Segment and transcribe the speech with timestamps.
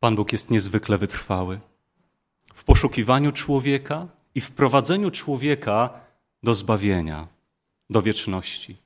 [0.00, 1.60] Pan Bóg jest niezwykle wytrwały
[2.54, 6.00] w poszukiwaniu człowieka i wprowadzeniu człowieka
[6.42, 7.28] do zbawienia,
[7.90, 8.76] do wieczności.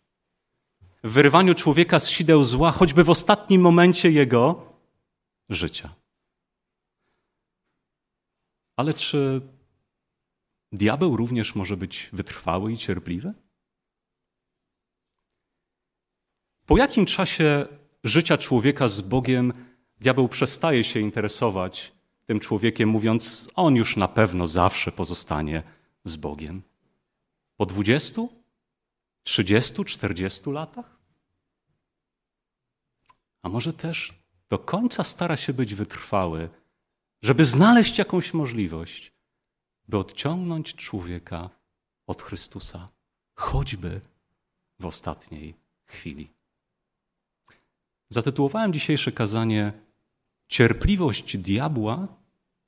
[1.05, 4.73] W wyrywaniu człowieka z sideł zła, choćby w ostatnim momencie jego
[5.49, 5.95] życia.
[8.77, 9.41] Ale czy
[10.73, 13.35] diabeł również może być wytrwały i cierpliwy?
[16.67, 17.67] Po jakim czasie
[18.05, 19.72] życia człowieka z Bogiem
[20.03, 21.93] diabeł przestaje się interesować
[22.27, 25.63] tym człowiekiem, mówiąc, on już na pewno zawsze pozostanie
[26.05, 26.63] z Bogiem?
[27.57, 28.23] Po 20,
[29.23, 30.97] 30, 40 latach?
[33.43, 34.15] A może też
[34.49, 36.49] do końca stara się być wytrwały,
[37.23, 39.13] żeby znaleźć jakąś możliwość,
[39.89, 41.51] by odciągnąć człowieka
[42.07, 42.89] od Chrystusa,
[43.35, 44.01] choćby
[44.79, 46.31] w ostatniej chwili.
[48.09, 49.73] Zatytułowałem dzisiejsze kazanie
[50.53, 52.09] Cierpliwość diabła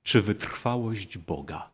[0.02, 1.70] czy wytrwałość Boga?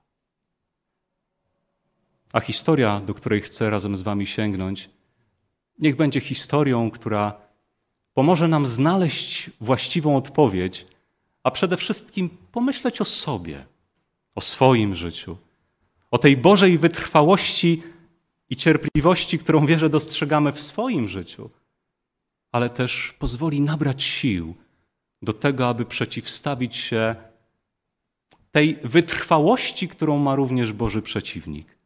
[2.33, 4.91] A historia, do której chcę razem z Wami sięgnąć,
[5.79, 7.41] niech będzie historią, która
[8.15, 10.87] pomoże nam znaleźć właściwą odpowiedź,
[11.43, 13.67] a przede wszystkim pomyśleć o sobie,
[14.34, 15.37] o swoim życiu,
[16.11, 17.83] o tej Bożej wytrwałości
[18.49, 21.51] i cierpliwości, którą wierzę dostrzegamy w swoim życiu
[22.53, 24.55] ale też pozwoli nabrać sił
[25.23, 27.17] do tego, aby przeciwstawić się
[28.53, 31.79] tej wytrwałości, którą ma również Boży przeciwnik,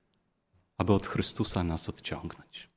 [0.78, 2.68] aby od Chrystusa nas odciągnąć.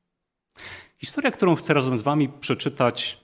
[0.97, 3.17] Historia, którą chcę razem z Wami przeczytać,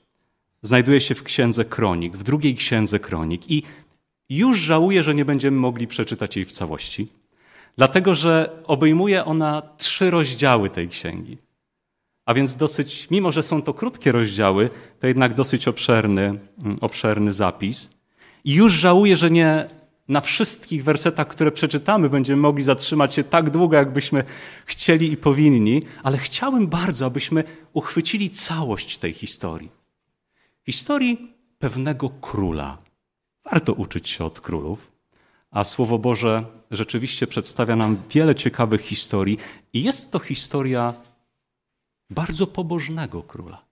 [0.62, 3.52] znajduje się w Księdze Kronik, w drugiej Księdze Kronik.
[3.52, 3.64] I
[4.30, 7.08] już żałuję, że nie będziemy mogli przeczytać jej w całości,
[7.78, 11.38] dlatego że obejmuje ona trzy rozdziały tej księgi.
[12.26, 17.32] A więc dosyć, mimo że są to krótkie rozdziały, to jednak dosyć obszerny, mm, obszerny
[17.32, 17.90] zapis.
[18.44, 19.68] I już żałuję, że nie
[20.08, 24.24] na wszystkich wersetach, które przeczytamy, będziemy mogli zatrzymać się tak długo, jakbyśmy
[24.66, 29.70] chcieli i powinni, ale chciałbym bardzo, abyśmy uchwycili całość tej historii.
[30.66, 32.78] Historii pewnego króla.
[33.52, 34.92] Warto uczyć się od królów,
[35.52, 39.38] a Słowo Boże rzeczywiście przedstawia nam wiele ciekawych historii
[39.74, 40.94] i jest to historia
[42.10, 43.66] bardzo pobożnego króla.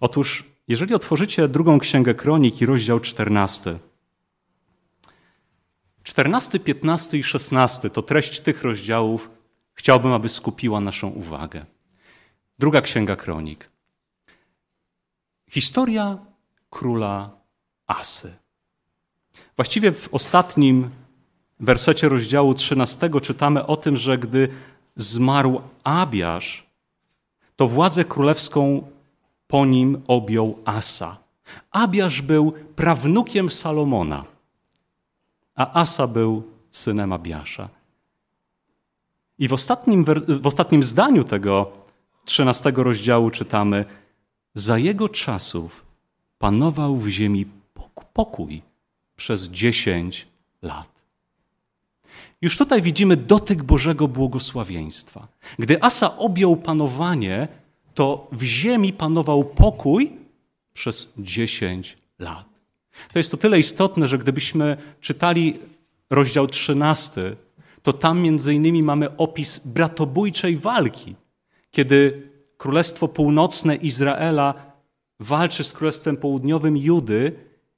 [0.00, 3.78] Otóż, jeżeli otworzycie drugą księgę kronik i rozdział 14,
[6.02, 9.30] 14, 15 i 16 to treść tych rozdziałów,
[9.74, 11.66] chciałbym, aby skupiła naszą uwagę.
[12.58, 13.70] Druga księga kronik.
[15.50, 16.18] Historia
[16.70, 17.30] króla
[17.86, 18.36] Asy.
[19.56, 20.90] Właściwie w ostatnim
[21.60, 24.48] wersecie rozdziału 13 czytamy o tym, że gdy
[24.96, 26.67] zmarł Abiasz,
[27.58, 28.82] to władzę królewską
[29.46, 31.16] po nim objął Asa.
[31.70, 34.24] Abiasz był prawnukiem Salomona,
[35.54, 37.68] a Asa był synem Abiasza.
[39.38, 41.72] I w ostatnim, w ostatnim zdaniu tego
[42.24, 43.84] trzynastego rozdziału czytamy:
[44.54, 45.86] Za jego czasów
[46.38, 47.46] panował w ziemi
[48.12, 48.62] pokój
[49.16, 50.28] przez dziesięć
[50.62, 50.97] lat.
[52.42, 55.28] Już tutaj widzimy dotyk Bożego błogosławieństwa.
[55.58, 57.48] Gdy Asa objął panowanie,
[57.94, 60.12] to w ziemi panował pokój
[60.74, 62.48] przez dziesięć lat.
[63.12, 65.54] To jest to tyle istotne, że gdybyśmy czytali
[66.10, 67.36] rozdział 13,
[67.82, 71.14] to tam między innymi mamy opis bratobójczej walki,
[71.70, 74.54] kiedy Królestwo Północne Izraela
[75.20, 77.32] walczy z Królestwem Południowym Judy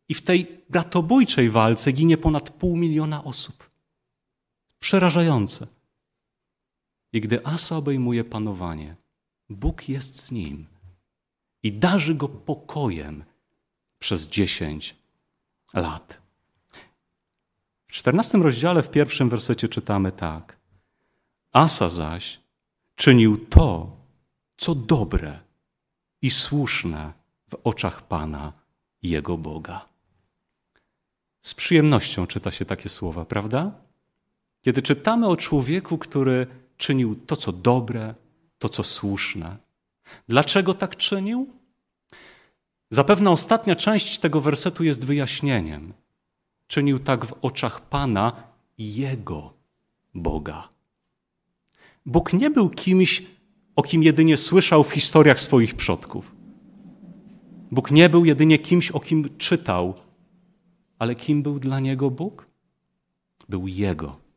[0.09, 3.60] i w tej bratobójczej walce ginie ponad pół miliona osób.
[4.81, 5.67] Przerażające.
[7.13, 8.97] I gdy Asa obejmuje panowanie,
[9.49, 10.67] Bóg jest z nim
[11.63, 13.25] i darzy go pokojem
[13.99, 14.97] przez dziesięć
[15.75, 16.21] lat.
[17.87, 20.57] W czternastym rozdziale, w pierwszym wersecie czytamy tak.
[21.53, 22.41] Asa zaś
[22.97, 23.97] czynił to,
[24.57, 25.41] co dobre
[26.23, 27.13] i słuszne
[27.51, 28.53] w oczach Pana,
[29.03, 29.89] jego Boga.
[31.43, 33.73] Z przyjemnością czyta się takie słowa, prawda?
[34.63, 36.47] Kiedy czytamy o człowieku, który
[36.77, 38.15] czynił to, co dobre,
[38.59, 39.57] to, co słuszne.
[40.29, 41.49] Dlaczego tak czynił?
[42.91, 45.93] Zapewne ostatnia część tego wersetu jest wyjaśnieniem.
[46.67, 48.33] Czynił tak w oczach Pana
[48.79, 49.53] i Jego
[50.15, 50.69] Boga.
[52.07, 53.23] Bóg nie był kimś,
[53.77, 56.35] o kim jedynie słyszał w historiach swoich przodków.
[57.71, 59.95] Bóg nie był jedynie kimś, o kim czytał,
[60.99, 62.47] ale kim był dla niego Bóg?
[63.49, 64.30] Był Jego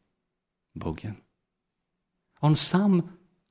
[0.75, 1.15] Bogiem.
[2.41, 3.01] On sam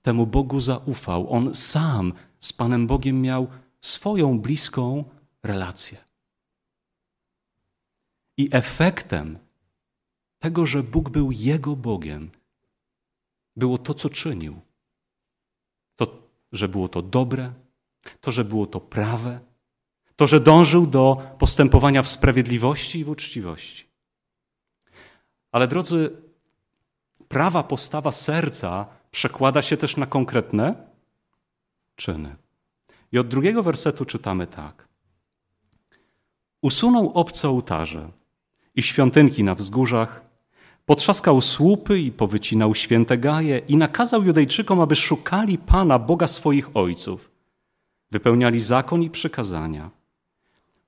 [0.02, 1.32] temu Bogu zaufał.
[1.32, 3.46] On sam z Panem Bogiem miał
[3.80, 5.04] swoją bliską
[5.42, 6.04] relację.
[8.36, 9.38] I efektem
[10.38, 12.30] tego, że Bóg był jego Bogiem,
[13.56, 14.60] było to, co czynił.
[15.96, 17.52] To, że było to dobre,
[18.20, 19.40] to, że było to prawe,
[20.16, 23.86] to, że dążył do postępowania w sprawiedliwości i w uczciwości.
[25.52, 26.22] Ale drodzy,
[27.32, 30.74] prawa postawa serca przekłada się też na konkretne
[31.96, 32.36] czyny.
[33.12, 34.88] I od drugiego wersetu czytamy tak.
[36.62, 38.08] Usunął obce ołtarze
[38.74, 40.24] i świątynki na wzgórzach,
[40.86, 47.30] potrzaskał słupy i powycinał święte gaje i nakazał Judejczykom, aby szukali Pana, Boga swoich ojców,
[48.10, 49.90] wypełniali zakon i przykazania.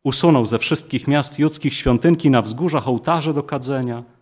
[0.02, 4.13] Usunął ze wszystkich miast judzkich świątynki na wzgórzach ołtarze do kadzenia.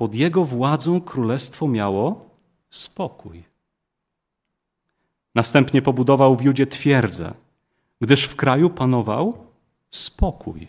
[0.00, 2.30] Pod jego władzą królestwo miało
[2.70, 3.44] spokój.
[5.34, 7.34] Następnie pobudował w Judzie twierdzę,
[8.00, 9.46] gdyż w kraju panował
[9.90, 10.68] spokój.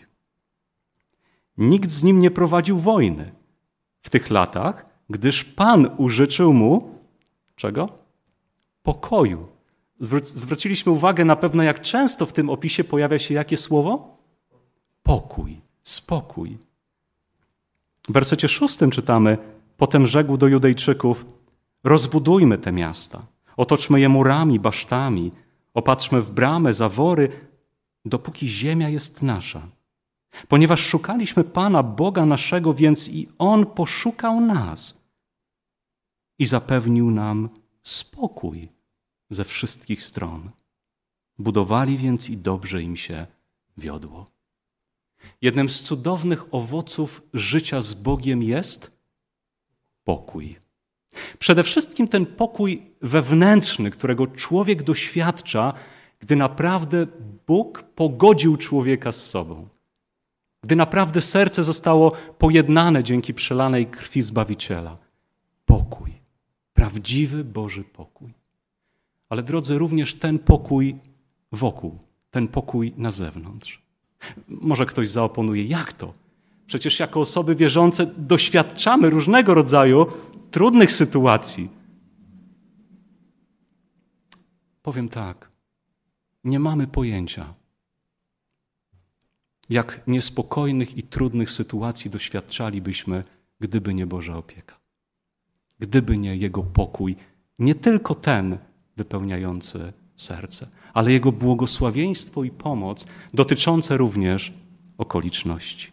[1.58, 3.32] Nikt z nim nie prowadził wojny
[4.02, 6.98] w tych latach, gdyż Pan użyczył mu
[7.56, 7.88] czego?
[8.82, 9.46] Pokoju.
[10.24, 14.16] Zwróciliśmy uwagę na pewno, jak często w tym opisie pojawia się jakie słowo?
[15.02, 16.71] Pokój, spokój.
[18.08, 19.38] W wersecie szóstym czytamy:
[19.76, 21.26] Potem rzekł do Judejczyków:
[21.84, 23.26] Rozbudujmy te miasta,
[23.56, 25.32] otoczmy je murami, basztami,
[25.74, 27.28] opatrzmy w bramy, zawory,
[28.04, 29.68] dopóki ziemia jest nasza.
[30.48, 35.02] Ponieważ szukaliśmy Pana, Boga naszego, więc i On poszukał nas
[36.38, 37.48] i zapewnił nam
[37.82, 38.68] spokój
[39.30, 40.50] ze wszystkich stron.
[41.38, 43.26] Budowali więc i dobrze im się
[43.76, 44.26] wiodło.
[45.42, 49.02] Jednym z cudownych owoców życia z Bogiem jest
[50.04, 50.56] pokój.
[51.38, 55.72] Przede wszystkim ten pokój wewnętrzny, którego człowiek doświadcza,
[56.20, 57.06] gdy naprawdę
[57.46, 59.68] Bóg pogodził człowieka z sobą.
[60.62, 64.98] Gdy naprawdę serce zostało pojednane dzięki przelanej krwi Zbawiciela.
[65.64, 66.12] Pokój.
[66.74, 68.34] Prawdziwy Boży pokój.
[69.28, 70.96] Ale drodzy, również ten pokój
[71.52, 71.98] wokół,
[72.30, 73.82] ten pokój na zewnątrz.
[74.48, 76.14] Może ktoś zaoponuje, jak to?
[76.66, 80.06] Przecież jako osoby wierzące doświadczamy różnego rodzaju
[80.50, 81.68] trudnych sytuacji.
[84.82, 85.50] Powiem tak,
[86.44, 87.54] nie mamy pojęcia,
[89.70, 93.24] jak niespokojnych i trudnych sytuacji doświadczalibyśmy,
[93.60, 94.76] gdyby nie Boża opieka.
[95.78, 97.16] Gdyby nie Jego pokój,
[97.58, 98.58] nie tylko ten
[98.96, 104.52] wypełniający serce, ale Jego błogosławieństwo i pomoc dotyczące również
[104.98, 105.92] okoliczności.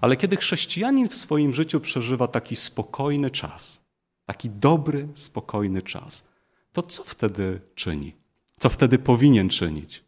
[0.00, 3.84] Ale kiedy chrześcijanin w swoim życiu przeżywa taki spokojny czas,
[4.26, 6.28] taki dobry, spokojny czas,
[6.72, 8.12] to co wtedy czyni?
[8.58, 10.04] Co wtedy powinien czynić?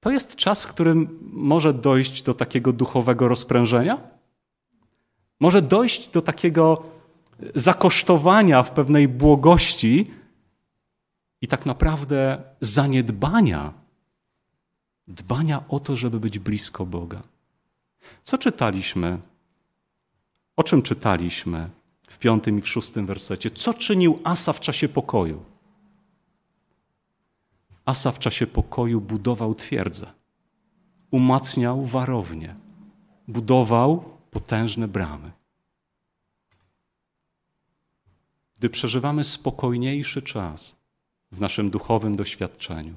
[0.00, 4.00] To jest czas, w którym może dojść do takiego duchowego rozprężenia?
[5.40, 6.82] Może dojść do takiego
[7.54, 10.10] zakosztowania w pewnej błogości
[11.42, 13.72] i tak naprawdę zaniedbania,
[15.08, 17.22] dbania o to, żeby być blisko Boga.
[18.22, 19.18] Co czytaliśmy?
[20.56, 21.70] O czym czytaliśmy
[22.06, 23.50] w piątym i w szóstym wersecie?
[23.50, 25.44] Co czynił Asa w czasie pokoju?
[27.84, 30.12] Asa w czasie pokoju budował twierdzę,
[31.10, 32.56] umacniał warownie,
[33.28, 35.32] budował potężne bramy.
[38.56, 40.81] Gdy przeżywamy spokojniejszy czas
[41.32, 42.94] w naszym duchowym doświadczeniu,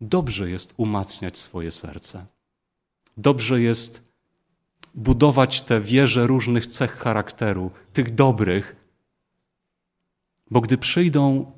[0.00, 2.26] dobrze jest umacniać swoje serce.
[3.16, 4.14] Dobrze jest
[4.94, 8.76] budować te wieże różnych cech charakteru, tych dobrych,
[10.50, 11.52] bo gdy przyjdą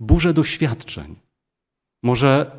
[0.00, 1.16] burze doświadczeń,
[2.02, 2.50] może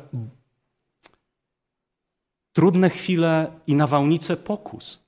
[2.52, 5.04] trudne chwile i nawałnice pokus,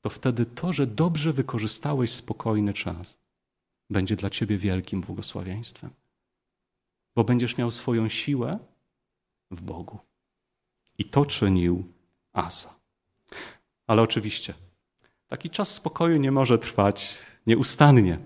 [0.00, 3.23] to wtedy to, że dobrze wykorzystałeś spokojny czas,
[3.90, 5.90] będzie dla ciebie wielkim błogosławieństwem,
[7.14, 8.58] bo będziesz miał swoją siłę
[9.50, 9.98] w Bogu.
[10.98, 11.84] I to czynił
[12.32, 12.74] Asa.
[13.86, 14.54] Ale oczywiście,
[15.26, 18.18] taki czas spokoju nie może trwać nieustannie.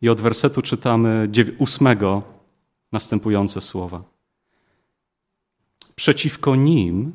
[0.00, 2.22] I od wersetu czytamy ósmego
[2.92, 4.04] następujące słowa.
[5.94, 7.12] Przeciwko nim,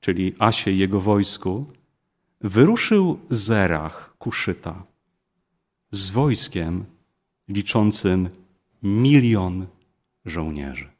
[0.00, 1.66] czyli Asie i jego wojsku,
[2.40, 4.91] wyruszył Zerach Kuszyta
[5.92, 6.84] z wojskiem
[7.48, 8.28] liczącym
[8.82, 9.66] milion
[10.24, 10.90] żołnierzy.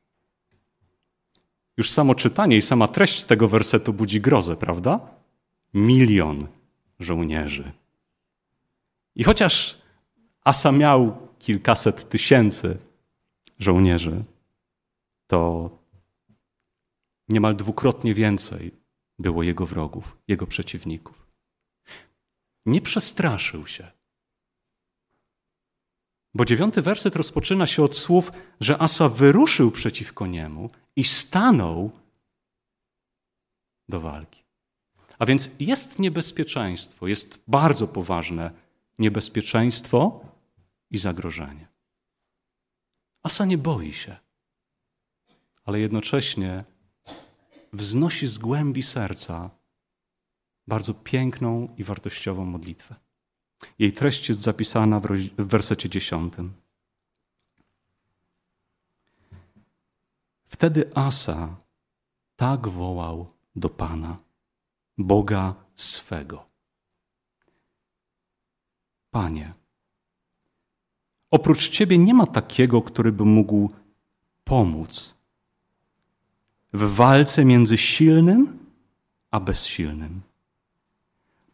[1.77, 5.01] Już samo czytanie i sama treść tego wersetu budzi grozę, prawda?
[5.75, 6.47] Milion
[7.01, 7.73] żołnierzy.
[9.15, 9.79] I chociaż
[10.45, 12.79] Asa miał kilkaset tysięcy
[13.59, 14.25] żołnierzy,
[15.27, 15.71] to
[17.33, 18.71] Niemal dwukrotnie więcej
[19.19, 21.27] było jego wrogów, jego przeciwników.
[22.67, 23.91] Nie przestraszył się.
[26.35, 31.91] Bo dziewiąty werset rozpoczyna się od słów, że Asa wyruszył przeciwko niemu i stanął
[33.89, 34.43] do walki.
[35.19, 38.51] A więc jest niebezpieczeństwo, jest bardzo poważne
[38.99, 40.21] niebezpieczeństwo
[40.91, 41.69] i zagrożenie.
[43.23, 44.17] Asa nie boi się,
[45.65, 46.65] ale jednocześnie
[47.73, 49.51] wznosi z głębi serca
[50.67, 52.95] bardzo piękną i wartościową modlitwę.
[53.79, 55.07] Jej treść jest zapisana w,
[55.39, 56.53] w wersecie dziesiątym.
[60.47, 61.57] Wtedy Asa
[62.37, 63.27] tak wołał
[63.57, 64.17] do Pana,
[64.99, 66.45] Boga swego.
[69.11, 69.53] Panie,
[71.31, 73.71] oprócz Ciebie nie ma takiego, który by mógł
[74.45, 75.15] pomóc
[76.73, 78.59] w walce między silnym
[79.31, 80.21] a bezsilnym.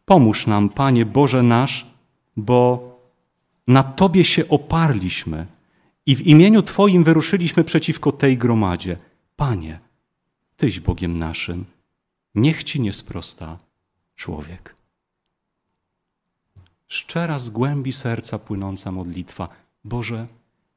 [0.05, 1.88] Pomóż nam, Panie Boże nasz,
[2.41, 2.89] bo
[3.67, 5.45] na Tobie się oparliśmy
[6.05, 8.97] i w imieniu Twoim wyruszyliśmy przeciwko tej gromadzie.
[9.35, 9.79] Panie,
[10.57, 11.65] Tyś Bogiem naszym,
[12.35, 13.57] niech Ci nie sprosta
[14.15, 14.75] człowiek.
[16.87, 19.49] Szczera z głębi serca płynąca modlitwa.
[19.83, 20.27] Boże,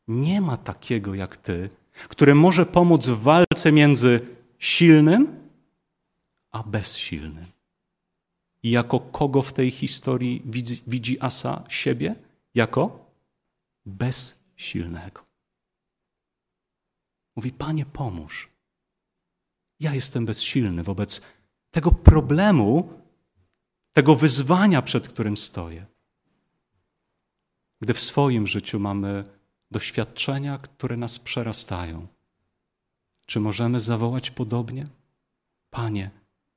[0.08, 1.70] nie ma takiego jak Ty,
[2.08, 4.20] które może pomóc w walce między
[4.58, 5.42] silnym
[6.52, 7.46] a bezsilnym.
[8.62, 12.14] I jako kogo w tej historii widzi, widzi Asa siebie?
[12.54, 13.10] Jako
[13.86, 15.24] bezsilnego.
[17.36, 18.48] Mówi: Panie, pomóż.
[19.80, 21.20] Ja jestem bezsilny wobec
[21.70, 23.00] tego problemu,
[23.92, 25.86] tego wyzwania, przed którym stoję.
[27.80, 29.24] Gdy w swoim życiu mamy
[29.70, 32.06] doświadczenia, które nas przerastają,
[33.26, 34.86] czy możemy zawołać podobnie?
[35.70, 36.10] Panie,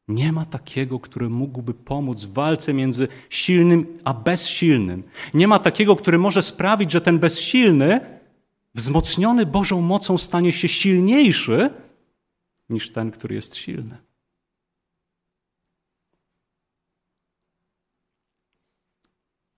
[0.07, 5.03] nie ma takiego, który mógłby pomóc w walce między silnym a bezsilnym.
[5.33, 8.19] Nie ma takiego, który może sprawić, że ten bezsilny,
[8.75, 11.69] wzmocniony Bożą mocą, stanie się silniejszy
[12.69, 13.97] niż ten, który jest silny.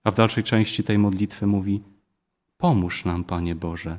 [0.04, 1.82] A w dalszej części tej modlitwy mówi:
[2.56, 3.98] Pomóż nam, Panie Boże,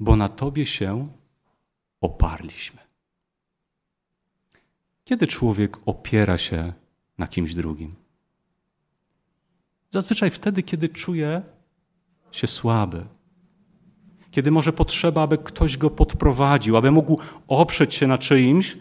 [0.00, 1.08] bo na Tobie się
[2.00, 2.83] oparliśmy.
[5.04, 6.72] Kiedy człowiek opiera się
[7.18, 7.94] na kimś drugim?
[9.90, 11.42] Zazwyczaj wtedy, kiedy czuje
[12.32, 13.04] się słaby,
[14.30, 17.18] kiedy może potrzeba, aby ktoś go podprowadził, aby mógł
[17.48, 18.76] oprzeć się na czyimś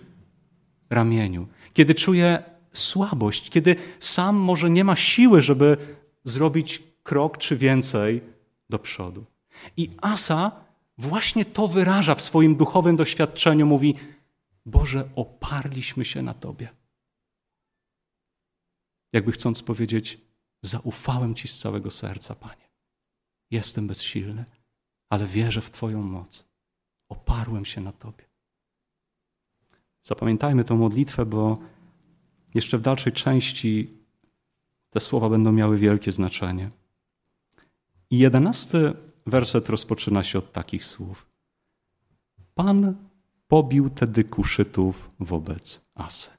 [0.89, 5.77] ramieniu, kiedy czuje słabość, kiedy sam może nie ma siły, żeby
[6.25, 8.21] zrobić krok czy więcej
[8.69, 9.25] do przodu.
[9.77, 10.51] I Asa
[10.97, 13.65] właśnie to wyraża w swoim duchowym doświadczeniu.
[13.65, 13.95] Mówi:
[14.65, 16.69] Boże, oparliśmy się na Tobie.
[19.13, 20.21] Jakby chcąc powiedzieć,
[20.61, 22.69] zaufałem Ci z całego serca, Panie.
[23.51, 24.45] Jestem bezsilny,
[25.09, 26.45] ale wierzę w Twoją moc.
[27.09, 28.25] Oparłem się na Tobie.
[30.03, 31.57] Zapamiętajmy tę modlitwę, bo
[32.53, 33.97] jeszcze w dalszej części
[34.89, 36.69] te słowa będą miały wielkie znaczenie.
[38.09, 38.93] I jedenasty
[39.25, 41.27] werset rozpoczyna się od takich słów.
[42.55, 42.95] Pan
[43.53, 46.29] pobił tedy kuszytów wobec Asy.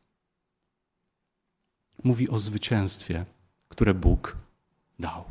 [2.05, 3.25] Mówi o zwycięstwie,
[3.69, 4.37] które Bóg
[4.99, 5.25] dał.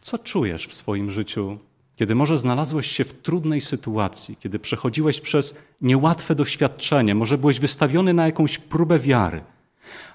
[0.00, 1.58] Co czujesz w swoim życiu,
[1.96, 8.14] kiedy może znalazłeś się w trudnej sytuacji, kiedy przechodziłeś przez niełatwe doświadczenie, może byłeś wystawiony
[8.14, 9.44] na jakąś próbę wiary,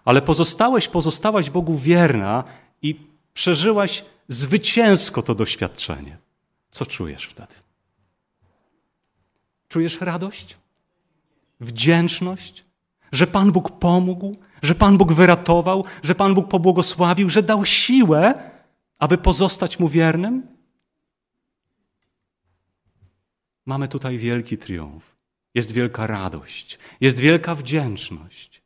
[0.06, 2.44] ale pozostałeś, pozostałaś Bogu wierna
[2.82, 3.00] i
[3.34, 6.21] przeżyłaś zwycięsko to doświadczenie.
[6.72, 7.54] Co czujesz wtedy?
[9.68, 10.58] Czujesz radość?
[11.60, 12.66] Wdzięczność?
[13.12, 18.52] Że Pan Bóg pomógł, że Pan Bóg wyratował, że Pan Bóg pobłogosławił, że dał siłę,
[19.00, 20.48] aby pozostać Mu wiernym?
[23.66, 25.16] Mamy tutaj wielki triumf.
[25.54, 28.62] Jest wielka radość, jest wielka wdzięczność.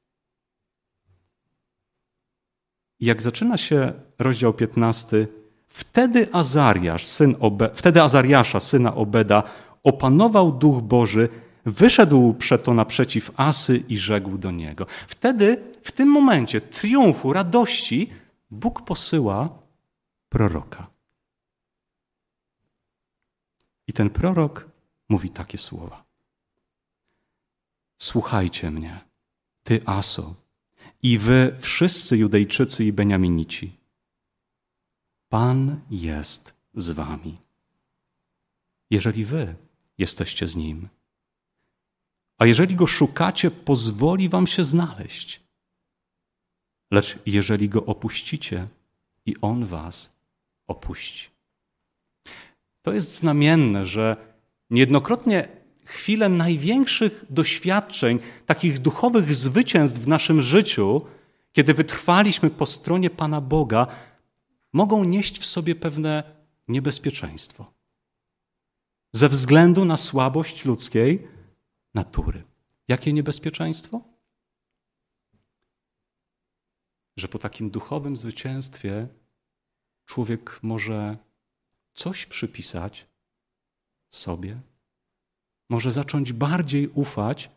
[2.99, 5.27] I jak zaczyna się rozdział 15,
[5.75, 9.43] Wtedy Azariasz, syn Obe, wtedy Azariasza, syna Obeda,
[9.83, 11.29] opanował Duch Boży,
[11.65, 14.85] wyszedł przeto naprzeciw Asy i rzekł do niego.
[15.07, 18.09] Wtedy, w tym momencie triumfu, radości,
[18.51, 19.49] Bóg posyła
[20.29, 20.87] proroka.
[23.87, 24.67] I ten prorok
[25.09, 26.03] mówi takie słowa.
[27.97, 28.99] Słuchajcie mnie,
[29.63, 30.33] ty Aso,
[31.03, 33.84] i wy wszyscy Judejczycy i Beniaminici.
[35.29, 37.35] Pan jest z wami.
[38.89, 39.55] Jeżeli wy
[39.97, 40.89] jesteście z Nim.
[42.37, 45.41] A jeżeli Go szukacie, pozwoli Wam się znaleźć.
[46.91, 48.67] Lecz jeżeli Go opuścicie,
[49.25, 50.13] i On Was
[50.67, 51.29] opuści.
[52.81, 54.17] To jest znamienne, że
[54.69, 55.47] niejednokrotnie
[55.85, 61.01] chwile największych doświadczeń, takich duchowych zwycięstw w naszym życiu,
[61.53, 63.87] kiedy wytrwaliśmy po stronie Pana Boga,
[64.75, 66.35] mogą nieść w sobie pewne
[66.67, 67.73] niebezpieczeństwo.
[69.13, 71.27] Ze względu na słabość ludzkiej
[71.93, 72.43] natury.
[72.87, 74.01] Jakie niebezpieczeństwo?
[77.17, 79.07] Że po takim duchowym zwycięstwie
[80.05, 81.17] człowiek może
[81.93, 83.07] coś przypisać
[84.09, 84.61] sobie,
[85.69, 87.51] może zacząć bardziej ufać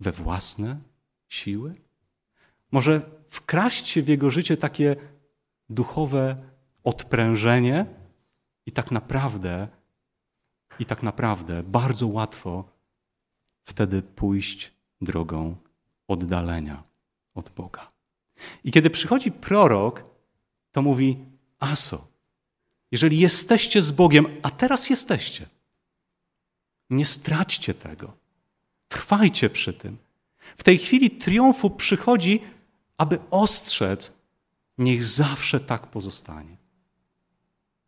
[0.00, 0.80] we własne
[1.28, 1.74] siły,
[2.70, 4.96] może wkraść się w jego życie takie
[5.70, 6.36] duchowe
[6.84, 7.86] odprężenie
[8.66, 9.68] i tak naprawdę,
[10.78, 12.64] i tak naprawdę bardzo łatwo
[13.64, 15.56] wtedy pójść drogą
[16.08, 16.82] oddalenia
[17.34, 17.88] od Boga.
[18.64, 20.04] I kiedy przychodzi prorok,
[20.72, 21.24] to mówi:
[21.58, 22.08] Aso,
[22.92, 25.46] jeżeli jesteście z Bogiem, a teraz jesteście,
[26.90, 28.12] nie straćcie tego.
[28.88, 29.96] Trwajcie przy tym.
[30.56, 32.40] W tej chwili triumfu przychodzi,
[32.96, 34.17] aby ostrzec,
[34.78, 36.56] niech zawsze tak pozostanie.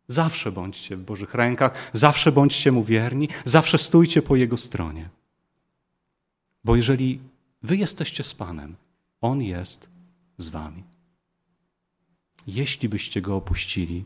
[0.07, 5.09] Zawsze bądźcie w Bożych rękach, zawsze bądźcie mu wierni, zawsze stójcie po jego stronie.
[6.63, 7.19] Bo jeżeli
[7.63, 8.75] wy jesteście z Panem,
[9.21, 9.89] On jest
[10.37, 10.83] z wami.
[12.47, 14.05] Jeśli byście go opuścili,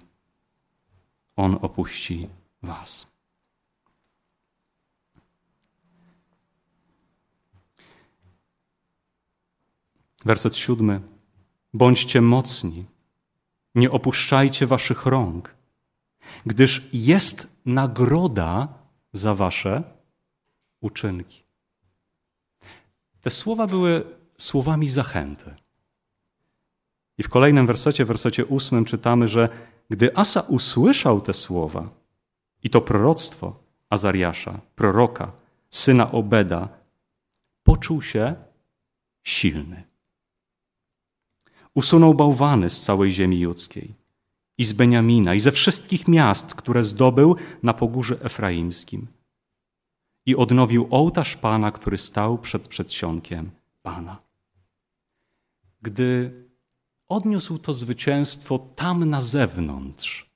[1.35, 2.29] On opuści
[2.61, 3.07] was.
[10.25, 11.14] Werset siódmy.
[11.75, 12.85] Bądźcie mocni,
[13.75, 15.55] nie opuszczajcie waszych rąk,
[16.45, 18.67] gdyż jest nagroda
[19.13, 19.83] za wasze
[20.81, 21.43] uczynki.
[23.21, 24.03] Te słowa były
[24.37, 25.55] słowami zachęty.
[27.17, 29.49] I w kolejnym wersecie, w wersecie ósmym czytamy, że
[29.89, 31.89] gdy Asa usłyszał te słowa
[32.63, 35.31] i to proroctwo Azariasza, proroka,
[35.69, 36.69] syna Obeda,
[37.63, 38.35] poczuł się
[39.23, 39.94] silny.
[41.75, 43.93] Usunął bałwany z całej ziemi judzkiej
[44.57, 49.07] i z Beniamina i ze wszystkich miast, które zdobył na pogórze efraimskim.
[50.25, 54.17] I odnowił ołtarz Pana, który stał przed przedsionkiem Pana.
[55.81, 56.33] Gdy
[57.07, 60.29] odniósł to zwycięstwo tam na zewnątrz.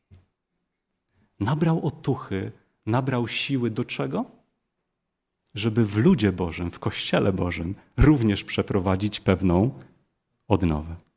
[1.39, 2.51] Nabrał otuchy,
[2.85, 4.25] nabrał siły do czego?
[5.55, 9.71] Żeby w ludzie Bożym, w Kościele Bożym również przeprowadzić pewną
[10.47, 11.08] odnowę.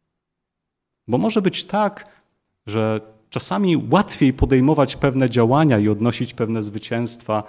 [1.09, 2.23] Bo może być tak,
[2.67, 7.43] że czasami łatwiej podejmować pewne działania i odnosić pewne zwycięstwa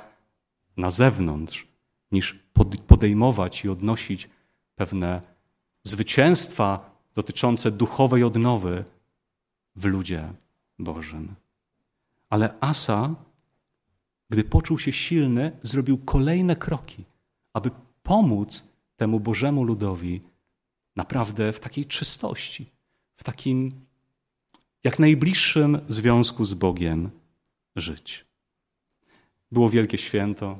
[0.77, 1.67] na zewnątrz,
[2.11, 2.39] niż
[2.87, 4.29] podejmować i odnosić
[4.75, 5.21] pewne
[5.83, 8.83] zwycięstwa dotyczące duchowej odnowy
[9.75, 10.33] w ludzie
[10.79, 11.35] Bożym.
[12.29, 13.15] Ale Asa,
[14.29, 17.03] gdy poczuł się silny, zrobił kolejne kroki,
[17.53, 17.71] aby
[18.03, 20.21] pomóc temu Bożemu ludowi
[20.95, 22.69] naprawdę w takiej czystości,
[23.15, 23.71] w takim
[24.84, 27.10] jak najbliższym związku z Bogiem
[27.76, 28.26] żyć.
[29.52, 30.60] Było wielkie święto,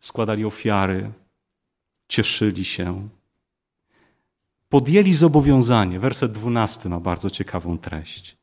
[0.00, 1.12] składali ofiary,
[2.08, 3.08] cieszyli się,
[4.68, 8.36] podjęli zobowiązanie, werset 12 ma bardzo ciekawą treść.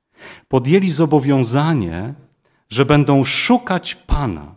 [0.48, 2.14] Podjęli zobowiązanie,
[2.70, 4.56] że będą szukać Pana,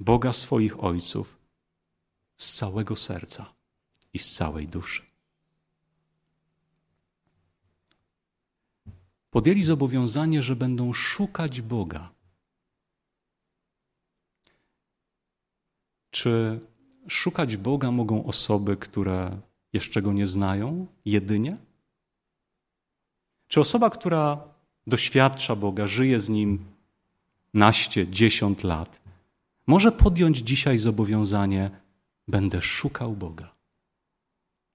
[0.00, 1.38] Boga swoich ojców,
[2.36, 3.54] z całego serca
[4.12, 5.09] i z całej duszy.
[9.30, 12.10] Podjęli zobowiązanie, że będą szukać Boga.
[16.10, 16.60] Czy
[17.08, 19.40] szukać Boga mogą osoby, które
[19.72, 21.56] jeszcze go nie znają jedynie?
[23.48, 24.44] Czy osoba, która
[24.86, 26.64] doświadcza Boga, żyje z nim
[27.54, 29.00] naście, dziesiąt lat,
[29.66, 31.70] może podjąć dzisiaj zobowiązanie:
[32.28, 33.54] Będę szukał Boga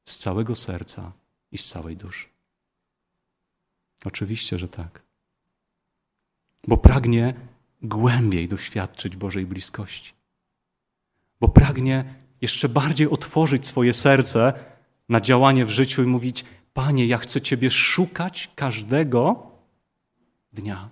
[0.05, 1.11] z całego serca
[1.51, 2.34] i z całej duszy?
[4.05, 5.01] Oczywiście, że tak.
[6.67, 7.33] Bo pragnie
[7.81, 10.13] głębiej doświadczyć Bożej bliskości.
[11.39, 12.05] Bo pragnie
[12.41, 14.53] jeszcze bardziej otworzyć swoje serce
[15.09, 19.51] na działanie w życiu i mówić: Panie, ja chcę Ciebie szukać każdego
[20.53, 20.89] dnia.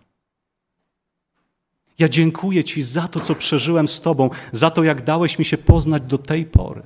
[1.99, 5.57] Ja dziękuję Ci za to, co przeżyłem z Tobą, za to, jak dałeś mi się
[5.57, 6.81] poznać do tej pory.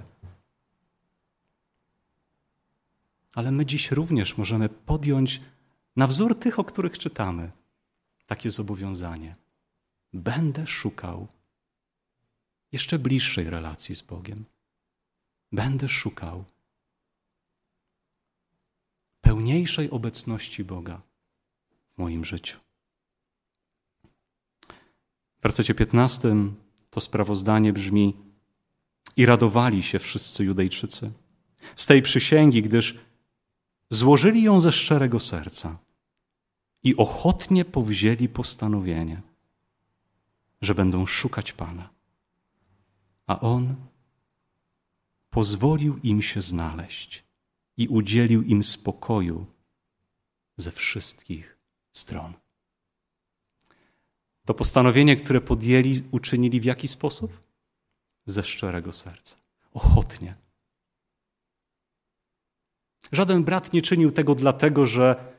[3.33, 5.41] Ale my dziś również możemy podjąć,
[5.97, 7.51] na wzór tych, o których czytamy,
[8.25, 9.35] takie zobowiązanie.
[10.13, 11.27] Będę szukał
[12.71, 14.45] jeszcze bliższej relacji z Bogiem.
[15.51, 16.45] Będę szukał
[19.21, 21.01] pełniejszej obecności Boga
[21.95, 22.59] w moim życiu.
[25.39, 26.35] W wersecie 15
[26.89, 28.13] to sprawozdanie brzmi:
[29.15, 31.11] I radowali się wszyscy Judejczycy
[31.75, 32.99] z tej przysięgi, gdyż
[33.89, 35.86] złożyli ją ze szczerego serca
[36.87, 39.21] i ochotnie powzięli postanowienie,
[40.61, 41.89] że będą szukać Pana.
[43.27, 43.75] A On
[45.29, 47.23] pozwolił im się znaleźć
[47.77, 49.45] i udzielił im spokoju
[50.57, 51.57] ze wszystkich
[51.93, 52.33] stron.
[54.45, 57.41] To postanowienie, które podjęli, uczynili w jaki sposób?
[58.25, 59.35] Ze szczerego serca,
[59.73, 60.35] ochotnie.
[63.11, 65.36] Żaden brat nie czynił tego dlatego, że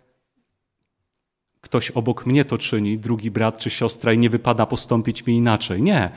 [1.61, 5.83] ktoś obok mnie to czyni, drugi brat czy siostra, i nie wypada postąpić mi inaczej.
[5.83, 6.11] Nie.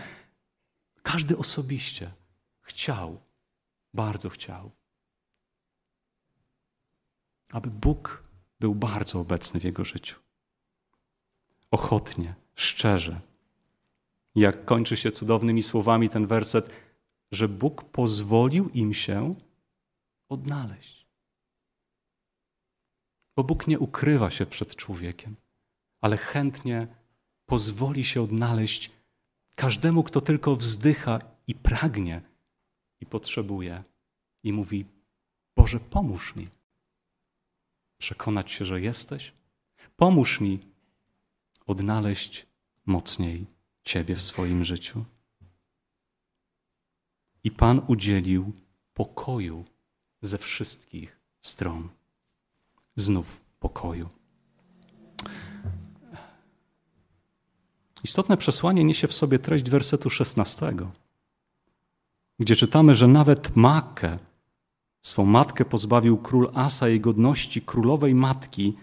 [1.03, 2.11] Każdy osobiście
[2.61, 3.19] chciał,
[3.93, 4.71] bardzo chciał,
[7.51, 8.23] aby Bóg
[8.59, 10.19] był bardzo obecny w jego życiu.
[11.71, 13.21] Ochotnie, szczerze.
[14.35, 16.69] Jak kończy się cudownymi słowami ten werset,
[17.31, 19.35] że Bóg pozwolił im się
[20.29, 21.00] odnaleźć.
[23.35, 25.35] Bo Bóg nie ukrywa się przed człowiekiem,
[26.01, 26.87] ale chętnie
[27.45, 28.91] pozwoli się odnaleźć
[29.55, 32.21] każdemu, kto tylko wzdycha i pragnie
[32.99, 33.83] i potrzebuje
[34.43, 34.85] i mówi:
[35.55, 36.47] Boże, pomóż mi
[37.97, 39.33] przekonać się, że jesteś.
[39.97, 40.59] Pomóż mi
[41.67, 42.45] odnaleźć
[42.85, 43.45] mocniej
[43.83, 45.05] Ciebie w swoim życiu.
[47.43, 48.53] I Pan udzielił
[48.93, 49.65] pokoju
[50.21, 51.89] ze wszystkich stron.
[52.95, 54.09] Znów pokoju.
[58.03, 60.73] Istotne przesłanie niesie w sobie treść wersetu 16,
[62.39, 64.17] gdzie czytamy, że nawet Makę,
[65.01, 68.77] swą matkę pozbawił król Asa jej godności królowej matki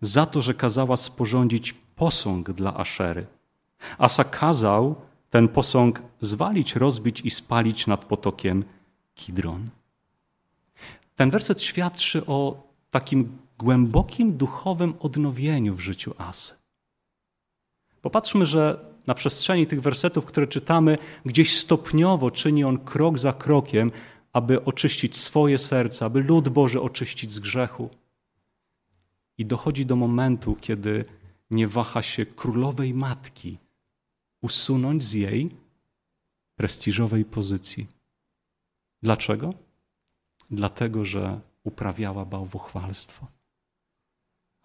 [0.00, 3.26] za to, że kazała sporządzić posąg dla Aszery.
[3.98, 4.94] Asa kazał
[5.30, 8.64] ten posąg zwalić, rozbić i spalić nad potokiem
[9.14, 9.68] Kidron.
[11.16, 16.54] Ten werset świadczy o takim głębokim duchowym odnowieniu w życiu Asy.
[18.02, 23.90] Popatrzmy, że na przestrzeni tych wersetów, które czytamy, gdzieś stopniowo czyni on krok za krokiem,
[24.32, 27.90] aby oczyścić swoje serce, aby lud Boży oczyścić z grzechu.
[29.38, 31.04] I dochodzi do momentu, kiedy
[31.50, 33.58] nie waha się królowej matki
[34.40, 35.50] usunąć z jej
[36.56, 37.86] prestiżowej pozycji.
[39.02, 39.54] Dlaczego?
[40.50, 43.37] Dlatego, że uprawiała bałwochwalstwo.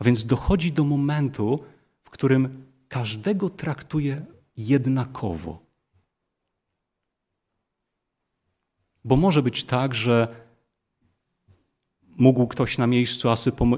[0.03, 1.59] Więc dochodzi do momentu,
[2.03, 4.25] w którym każdego traktuje
[4.57, 5.59] jednakowo.
[9.05, 10.35] Bo może być tak, że
[12.17, 13.29] mógł ktoś na miejscu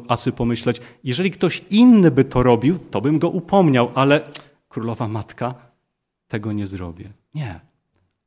[0.07, 4.29] Asy pomyśleć, jeżeli ktoś inny by to robił, to bym go upomniał, ale
[4.69, 5.55] królowa matka
[6.27, 7.13] tego nie zrobię.
[7.33, 7.59] Nie.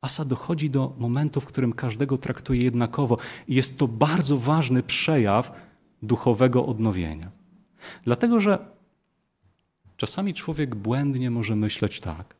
[0.01, 5.51] Asa dochodzi do momentu, w którym każdego traktuje jednakowo i jest to bardzo ważny przejaw
[6.01, 7.38] duchowego odnowienia.
[8.03, 8.79] Dlatego, że
[9.99, 12.35] Czasami człowiek błędnie może myśleć tak.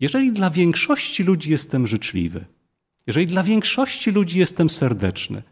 [0.00, 2.44] Jeżeli dla większości ludzi jestem życzliwy,
[3.06, 5.42] jeżeli dla większości ludzi jestem serdeczny,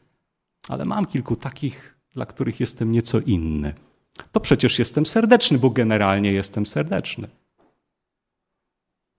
[0.69, 3.75] ale mam kilku takich, dla których jestem nieco inny,
[4.33, 7.29] to przecież jestem serdeczny, bo generalnie jestem serdeczny.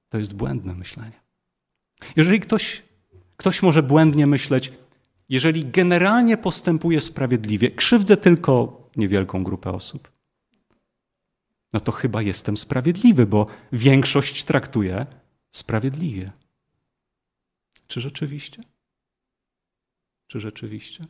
[0.09, 1.19] To jest błędne myślenie.
[2.15, 2.83] Jeżeli ktoś,
[3.37, 4.71] ktoś może błędnie myśleć,
[5.29, 10.11] jeżeli generalnie postępuję sprawiedliwie, krzywdzę tylko niewielką grupę osób,
[11.73, 15.05] no to chyba jestem sprawiedliwy, bo większość traktuje
[15.51, 16.31] sprawiedliwie.
[17.87, 18.63] Czy rzeczywiście?
[20.27, 21.05] Czy rzeczywiście?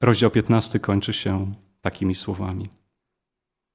[0.00, 2.68] Rozdział 15 kończy się takimi słowami.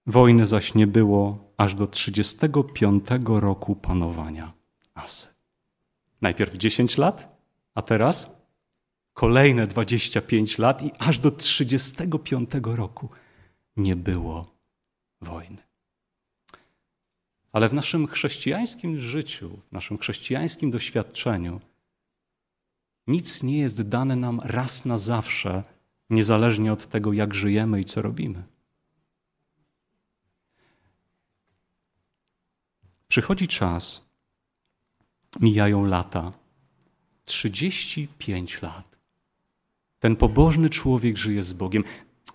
[0.08, 4.54] Wojny zaś nie było aż do 35 roku panowania
[4.94, 5.35] Asy.
[6.22, 7.38] Najpierw 10 lat,
[7.76, 8.42] a teraz
[9.14, 13.10] kolejne 25 lat i aż do 35 roku
[13.78, 14.56] nie było
[15.22, 15.64] wojny.
[17.52, 21.62] Ale w naszym chrześcijańskim życiu, w naszym chrześcijańskim doświadczeniu,
[23.08, 25.64] nic nie jest dane nam raz na zawsze,
[26.10, 28.44] niezależnie od tego, jak żyjemy i co robimy.
[33.08, 34.05] Przychodzi czas,
[35.40, 36.32] mijają lata,
[37.26, 38.98] 35 lat.
[40.00, 41.84] Ten pobożny człowiek żyje z Bogiem.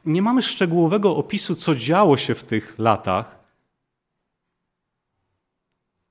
[0.04, 3.38] nie mamy szczegółowego opisu, co działo się w tych latach,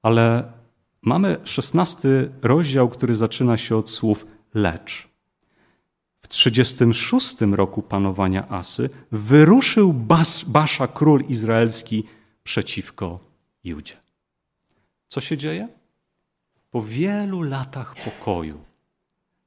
[0.02, 0.52] ale
[1.02, 5.08] mamy szesnasty rozdział, który zaczyna się od słów lecz.
[6.22, 12.04] W 36 roku panowania Asy wyruszył Bas, Basza, król izraelski,
[12.44, 13.20] przeciwko
[13.64, 13.98] Judzie.
[15.08, 15.79] Co się dzieje?
[16.72, 18.64] Po wielu latach pokoju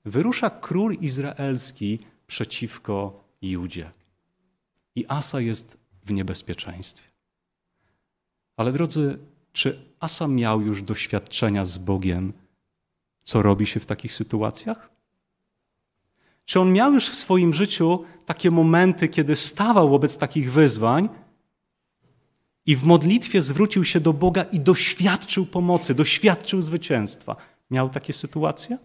[0.04, 3.90] wyrusza król izraelski przeciwko Judzie.
[4.94, 7.08] I Asa jest w niebezpieczeństwie.
[8.56, 9.18] Ale drodzy,
[9.52, 12.32] czy Asa miał już doświadczenia z Bogiem,
[13.22, 14.90] co robi się w takich sytuacjach?
[16.44, 21.08] Czy on miał już w swoim życiu takie momenty, kiedy stawał wobec takich wyzwań
[22.66, 27.36] i w modlitwie zwrócił się do Boga i doświadczył pomocy, doświadczył zwycięstwa?
[27.70, 28.78] Miał takie sytuacje?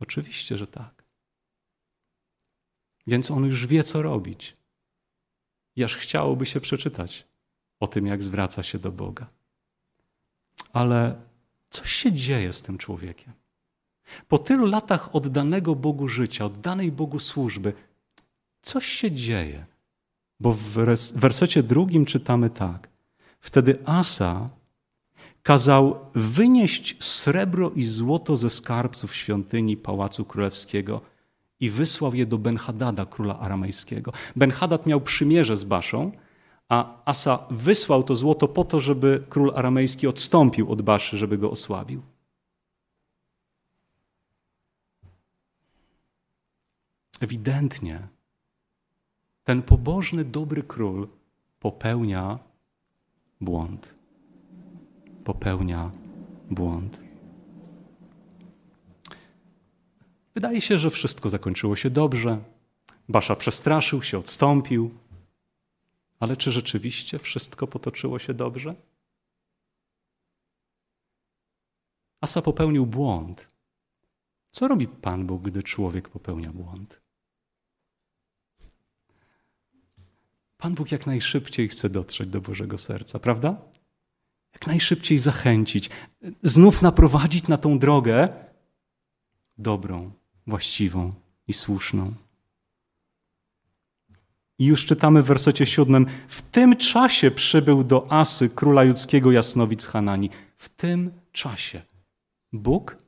[0.00, 1.04] Oczywiście, że tak.
[3.06, 4.56] Więc on już wie, co robić.
[5.76, 7.26] I aż chciałoby się przeczytać
[7.80, 9.26] o tym, jak zwraca się do Boga.
[10.72, 11.14] Ale
[11.70, 13.32] coś się dzieje z tym człowiekiem.
[14.28, 17.72] Po tylu latach oddanego Bogu życia, oddanej Bogu służby,
[18.62, 19.66] coś się dzieje.
[20.40, 20.60] Bo w
[21.14, 22.95] wersecie drugim czytamy tak.
[23.46, 24.48] Wtedy Asa
[25.42, 31.00] kazał wynieść srebro i złoto ze skarbców świątyni Pałacu Królewskiego
[31.60, 34.12] i wysłał je do Benhadada, króla aramejskiego.
[34.36, 36.12] Benhadad miał przymierze z Baszą,
[36.68, 41.50] a Asa wysłał to złoto po to, żeby król aramejski odstąpił od Baszy, żeby go
[41.50, 42.02] osłabił.
[47.20, 48.08] Ewidentnie
[49.44, 51.08] ten pobożny, dobry król
[51.60, 52.38] popełnia
[53.40, 53.94] błąd.
[55.24, 55.90] Popełnia
[56.50, 57.00] błąd.
[60.34, 62.38] Wydaje się, że wszystko zakończyło się dobrze.
[63.08, 64.94] Basza przestraszył się, odstąpił.
[66.20, 68.74] Ale czy rzeczywiście wszystko potoczyło się dobrze?
[72.20, 73.50] Asa popełnił błąd.
[74.50, 77.05] Co robi Pan Bóg, gdy człowiek popełnia błąd?
[80.56, 83.62] Pan Bóg jak najszybciej chce dotrzeć do Bożego serca, prawda?
[84.52, 85.90] Jak najszybciej zachęcić,
[86.42, 88.28] znów naprowadzić na tą drogę
[89.58, 90.12] dobrą,
[90.46, 91.12] właściwą
[91.48, 92.14] i słuszną.
[94.58, 99.86] I już czytamy w wersecie siódmym: W tym czasie przybył do Asy, króla judzkiego Jasnowic
[99.86, 100.30] Hanani.
[100.56, 101.82] W tym czasie.
[102.52, 102.98] Bóg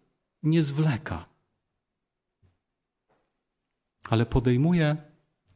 [0.42, 1.26] nie zwleka,
[4.10, 4.96] ale podejmuje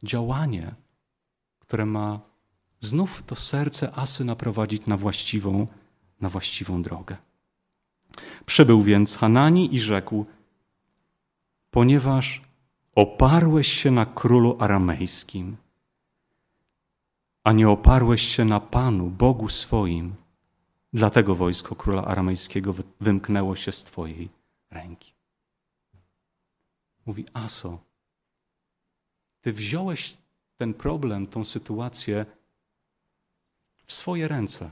[0.03, 0.75] działanie,
[1.63, 2.19] które ma
[2.79, 5.67] znów to serce Asy naprowadzić na właściwą,
[6.21, 7.17] na właściwą drogę.
[8.45, 10.25] Przybył więc Hanani i rzekł:
[11.71, 12.41] Ponieważ
[12.95, 15.57] oparłeś się na królu aramejskim,
[17.43, 20.15] a nie oparłeś się na Panu, Bogu swoim,
[20.93, 24.29] dlatego wojsko króla aramejskiego wymknęło się z Twojej
[24.71, 25.13] ręki.
[27.05, 27.79] Mówi Aso,
[29.41, 30.22] Ty wziąłeś
[30.57, 32.25] ten problem, tą sytuację
[33.85, 34.71] w swoje ręce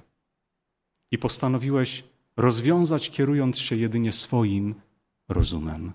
[1.11, 2.03] i postanowiłeś
[2.37, 4.75] rozwiązać, kierując się jedynie swoim
[5.29, 5.91] rozumem.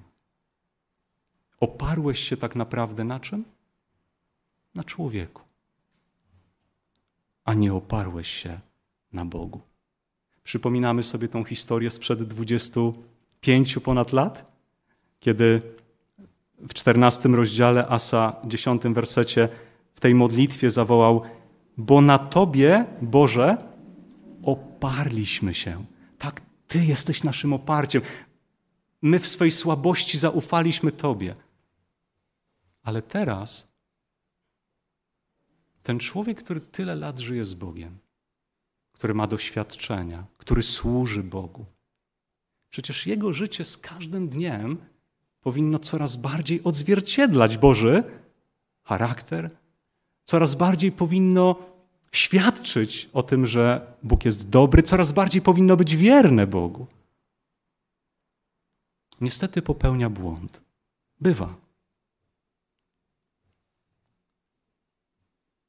[1.61, 3.45] Oparłeś się tak naprawdę na czym?
[4.75, 5.43] Na człowieku,
[7.45, 8.61] a nie oparłeś się
[9.13, 9.61] na Bogu.
[10.45, 14.53] Przypominamy sobie tą historię sprzed 25 ponad lat,
[15.21, 15.63] kiedy
[16.59, 19.49] w 14 rozdziale Asa, 10 wersecie
[19.97, 21.23] w tej modlitwie zawołał:
[21.77, 23.57] Bo na Tobie, Boże,
[24.43, 25.85] oparliśmy się.
[26.19, 28.03] Tak, Ty jesteś naszym oparciem.
[29.03, 31.35] My w swej słabości zaufaliśmy Tobie.
[32.83, 33.69] Ale teraz
[35.83, 37.99] ten człowiek, który tyle lat żyje z Bogiem,
[38.93, 41.65] który ma doświadczenia, który służy Bogu,
[42.71, 44.77] przecież jego życie z każdym dniem
[45.41, 48.05] powinno coraz bardziej odzwierciedlać Boży
[48.83, 49.51] charakter,
[50.27, 51.57] coraz bardziej powinno
[52.13, 56.87] świadczyć o tym, że Bóg jest dobry, coraz bardziej powinno być wierne Bogu.
[59.21, 60.63] Niestety popełnia błąd.
[61.21, 61.55] Bywa.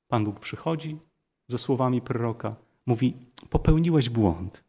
[0.07, 0.97] Pan Bóg przychodzi
[1.47, 3.13] ze słowami proroka, mówi:
[3.49, 4.63] Popełniłeś błąd.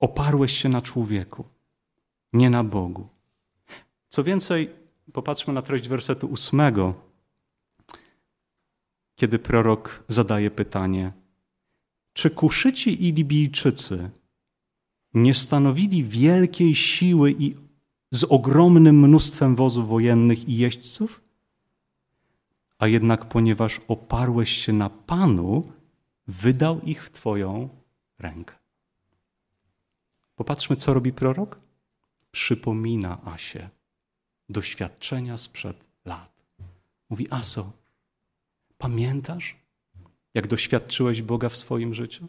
[0.00, 1.44] Oparłeś się na człowieku,
[2.32, 3.08] nie na Bogu.
[4.08, 4.70] Co więcej,
[5.12, 7.09] popatrzmy na treść wersetu ósmego
[9.20, 11.12] kiedy prorok zadaje pytanie:
[12.12, 14.10] Czy Kuszyci i Libijczycy
[15.14, 17.56] nie stanowili wielkiej siły i
[18.10, 21.20] z ogromnym mnóstwem wozów wojennych i jeźdźców?
[22.78, 25.72] a jednak ponieważ oparłeś się na Panu,
[26.26, 27.68] wydał ich w Twoją
[28.18, 28.54] rękę.
[30.36, 31.60] Popatrzmy, co robi prorok.
[32.30, 33.68] Przypomina Asie
[34.48, 36.46] doświadczenia sprzed lat.
[37.10, 37.72] Mówi: Aso,
[38.80, 39.56] pamiętasz,
[40.34, 42.26] jak doświadczyłeś Boga w swoim życiu?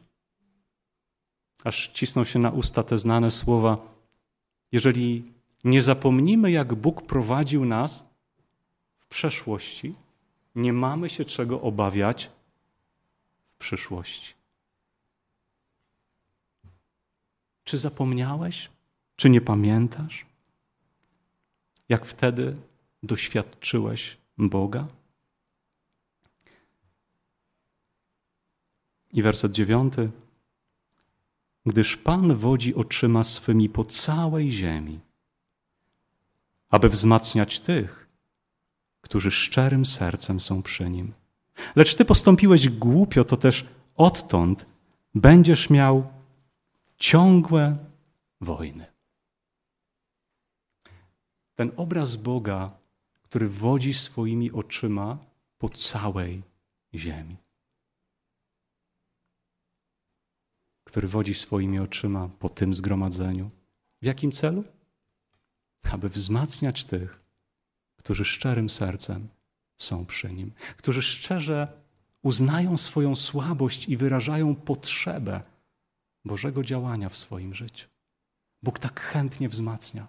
[1.63, 3.77] Aż cisną się na usta te znane słowa.
[4.71, 5.23] Jeżeli
[5.63, 8.05] nie zapomnimy, jak Bóg prowadził nas
[8.97, 9.95] w przeszłości,
[10.55, 12.31] nie mamy się czego obawiać
[13.53, 14.33] w przyszłości.
[17.63, 18.69] Czy zapomniałeś?
[19.15, 20.25] Czy nie pamiętasz?
[21.89, 22.57] Jak wtedy
[23.03, 24.87] doświadczyłeś Boga?
[29.13, 30.09] I werset dziewiąty.
[31.65, 34.99] Gdyż Pan wodzi oczyma swymi po całej ziemi,
[36.69, 38.09] aby wzmacniać tych,
[39.01, 41.13] którzy szczerym sercem są przy Nim.
[41.75, 44.65] Lecz Ty postąpiłeś głupio, to też odtąd
[45.15, 46.07] będziesz miał
[46.97, 47.73] ciągłe
[48.41, 48.85] wojny.
[51.55, 52.71] Ten obraz Boga,
[53.23, 55.17] który wodzi swoimi oczyma
[55.57, 56.43] po całej
[56.93, 57.37] ziemi.
[60.91, 63.51] Który wodzi swoimi oczyma po tym zgromadzeniu.
[64.01, 64.63] W jakim celu?
[65.91, 67.21] Aby wzmacniać tych,
[67.95, 69.27] którzy szczerym sercem
[69.77, 71.67] są przy Nim, którzy szczerze
[72.21, 75.41] uznają swoją słabość i wyrażają potrzebę
[76.25, 77.87] Bożego działania w swoim życiu.
[78.63, 80.07] Bóg tak chętnie wzmacnia.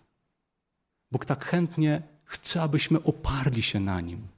[1.11, 4.29] Bóg tak chętnie chce, abyśmy oparli się na Nim.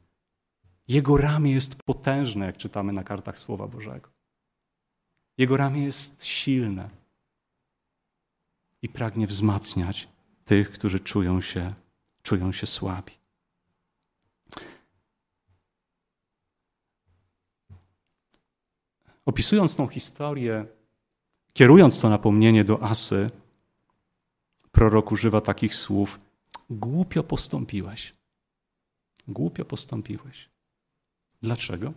[0.89, 4.14] Jego ramię jest potężne, jak czytamy na kartach Słowa Bożego.
[5.39, 6.91] Jego ramię jest silne
[8.83, 10.09] i pragnie wzmacniać
[10.45, 11.75] tych, którzy czują się,
[12.23, 13.13] czują się słabi.
[19.27, 20.67] Opisując tą historię,
[21.53, 23.31] kierując to napomnienie do Asy,
[24.73, 26.21] prorok używa takich słów:
[26.71, 28.15] Głupio postąpiłeś.
[29.29, 30.49] Głupio postąpiłeś.
[31.43, 31.93] Dlaczego?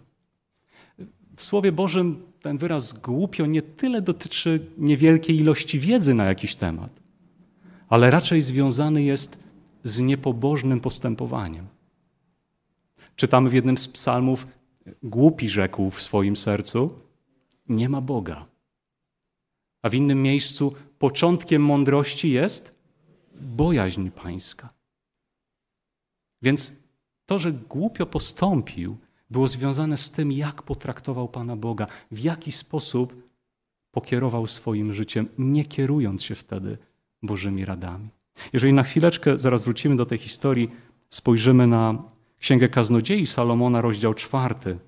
[1.35, 6.99] W Słowie Bożym ten wyraz głupio nie tyle dotyczy niewielkiej ilości wiedzy na jakiś temat,
[7.89, 9.37] ale raczej związany jest
[9.83, 11.67] z niepobożnym postępowaniem.
[13.15, 14.47] Czytamy w jednym z psalmów:
[15.03, 16.99] Głupi rzekł w swoim sercu:
[17.69, 18.45] Nie ma Boga.
[19.81, 22.75] A w innym miejscu początkiem mądrości jest
[23.41, 24.69] bojaźń pańska.
[26.41, 26.73] Więc
[27.25, 28.97] to, że głupio postąpił,
[29.29, 33.27] było związane z tym, jak potraktował Pana Boga, w jaki sposób
[33.91, 36.77] pokierował swoim życiem, nie kierując się wtedy
[37.23, 38.09] Bożymi radami.
[38.53, 40.71] Jeżeli na chwileczkę, zaraz wrócimy do tej historii,
[41.09, 42.03] spojrzymy na
[42.39, 44.79] Księgę Kaznodziei Salomona, rozdział czwarty.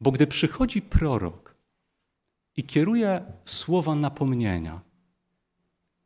[0.00, 1.54] Bo gdy przychodzi prorok
[2.56, 4.80] i kieruje słowa napomnienia,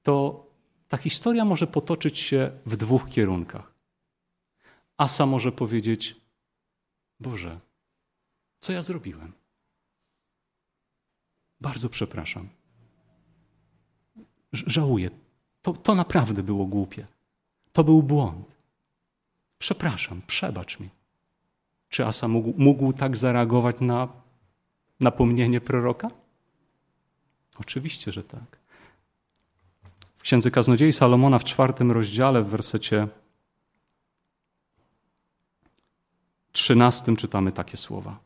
[0.03, 0.47] to
[0.88, 3.78] ta historia może potoczyć się w dwóch kierunkach.
[4.99, 6.17] Asa może powiedzieć:
[7.21, 7.61] Boże,
[8.61, 9.33] co ja zrobiłem?
[11.61, 12.49] Bardzo przepraszam.
[14.53, 15.11] Żałuję.
[15.63, 17.07] To, to naprawdę było głupie.
[17.73, 18.47] To był błąd.
[19.59, 20.89] Przepraszam, przebacz mi.
[21.89, 24.09] Czy Asa mógł, mógł tak zareagować na
[25.01, 26.09] napomnienie proroka?
[27.59, 28.59] Oczywiście, że tak.
[30.17, 33.09] W Księdze Kaznodziei Salomona w czwartym rozdziale, w wersecie
[36.53, 38.19] trzynastym czytamy takie słowa.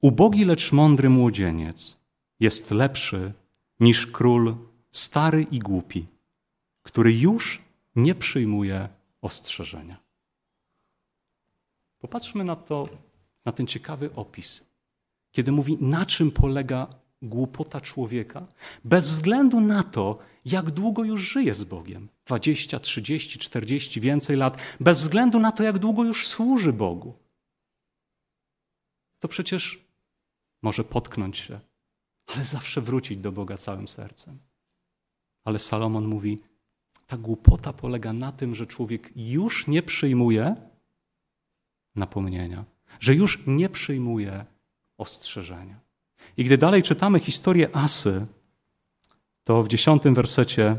[0.00, 2.00] Ubogi, lecz mądry młodzieniec
[2.40, 3.32] jest lepszy
[3.80, 4.54] niż król
[4.90, 6.06] stary i głupi,
[6.82, 7.62] który już
[7.96, 8.88] nie przyjmuje
[9.20, 9.96] ostrzeżenia.
[11.98, 12.88] Popatrzmy na to,
[13.44, 14.64] na ten ciekawy opis,
[15.32, 16.86] kiedy mówi, na czym polega
[17.24, 18.46] głupota człowieka,
[18.84, 24.58] bez względu na to, jak długo już żyje z Bogiem 20, 30, 40, więcej lat
[24.80, 27.14] bez względu na to, jak długo już służy Bogu.
[29.18, 29.84] To przecież
[30.62, 31.60] może potknąć się,
[32.26, 34.38] ale zawsze wrócić do Boga całym sercem.
[35.44, 36.38] Ale Salomon mówi,
[37.06, 40.56] ta głupota polega na tym, że człowiek już nie przyjmuje
[41.94, 42.64] napomnienia,
[43.00, 44.44] że już nie przyjmuje
[44.98, 45.83] ostrzeżenia.
[46.36, 48.26] I gdy dalej czytamy historię Asy,
[49.44, 50.78] to w dziesiątym wersecie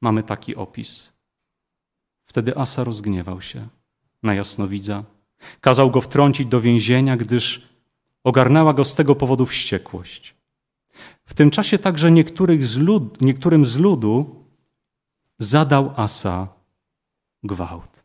[0.00, 1.12] mamy taki opis.
[2.24, 3.68] Wtedy Asa rozgniewał się
[4.22, 5.04] na jasnowidza.
[5.60, 7.68] Kazał go wtrącić do więzienia, gdyż
[8.24, 10.34] ogarnęła go z tego powodu wściekłość.
[11.24, 12.10] W tym czasie także
[12.60, 14.44] z lud, niektórym z ludu
[15.38, 16.48] zadał Asa
[17.42, 18.04] gwałt.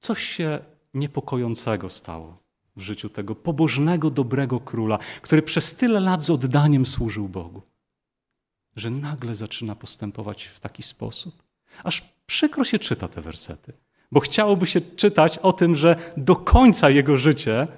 [0.00, 0.58] Coś się
[0.94, 2.45] niepokojącego stało
[2.76, 7.62] w życiu tego pobożnego, dobrego króla, który przez tyle lat z oddaniem służył Bogu,
[8.76, 11.42] że nagle zaczyna postępować w taki sposób.
[11.84, 13.72] Aż przykro się czyta te wersety,
[14.12, 17.68] bo chciałoby się czytać o tym, że do końca jego życie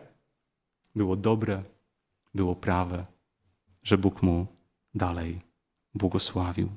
[0.94, 1.62] było dobre,
[2.34, 3.06] było prawe,
[3.82, 4.46] że Bóg mu
[4.94, 5.40] dalej
[5.94, 6.68] błogosławił.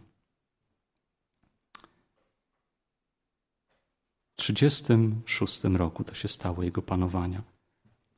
[4.33, 7.50] W 36 roku to się stało jego panowania.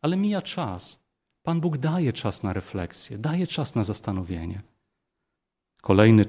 [0.04, 1.00] Ale mija czas.
[1.44, 4.62] Pan Bóg daje czas na refleksję, daje czas na zastanowienie.
[5.82, 6.26] Kolejny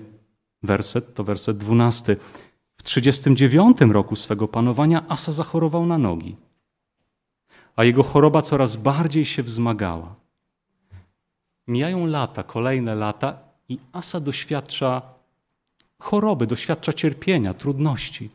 [0.63, 2.17] werset to werset 12.
[2.77, 6.37] W 39 roku swego panowania Asa zachorował na nogi,
[7.77, 10.15] a jego choroba coraz bardziej się wzmagała.
[11.67, 15.03] Mijają lata, kolejne lata, i Asa doświadcza
[15.99, 18.31] choroby, doświadcza cierpienia, trudności.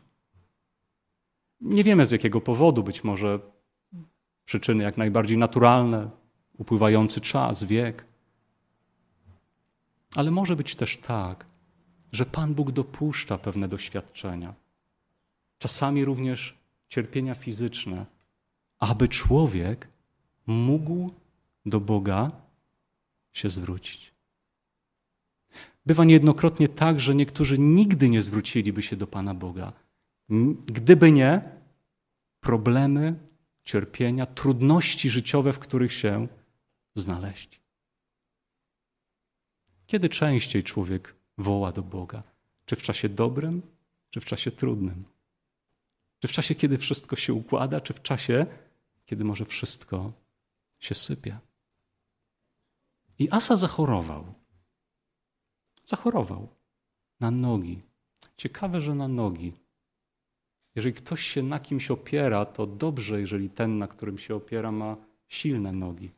[1.60, 3.40] Nie wiemy z jakiego powodu, być może
[4.50, 6.10] przyczyny jak najbardziej naturalne,
[6.58, 8.04] upływający czas, wiek.
[10.14, 11.46] Ale może być też tak,
[12.12, 14.54] że Pan Bóg dopuszcza pewne doświadczenia,
[15.58, 18.06] czasami również cierpienia fizyczne,
[18.78, 19.88] aby człowiek
[20.46, 21.10] mógł
[21.66, 22.30] do Boga
[23.32, 24.12] się zwrócić.
[25.86, 29.72] Bywa niejednokrotnie tak, że niektórzy nigdy nie zwróciliby się do Pana Boga,
[30.66, 31.42] gdyby nie
[32.40, 33.29] problemy,
[33.70, 36.28] cierpienia, trudności życiowe, w których się
[36.94, 37.58] znaleźli.
[39.86, 42.22] Kiedy częściej człowiek woła do Boga?
[42.66, 43.62] Czy w czasie dobrym,
[44.10, 45.04] czy w czasie trudnym?
[46.18, 48.46] Czy w czasie, kiedy wszystko się układa, czy w czasie,
[49.06, 50.12] kiedy może wszystko
[50.78, 51.38] się sypie?
[53.18, 54.34] I Asa zachorował.
[55.84, 56.48] Zachorował
[57.20, 57.82] na nogi.
[58.36, 59.52] Ciekawe, że na nogi.
[60.74, 64.96] Jeżeli ktoś się na kimś opiera, to dobrze, jeżeli ten, na którym się opiera, ma
[65.28, 66.10] silne nogi.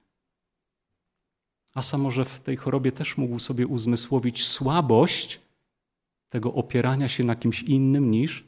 [1.75, 5.41] Asa może w tej chorobie też mógł sobie uzmysłowić słabość
[6.29, 8.45] tego opierania się na kimś innym niż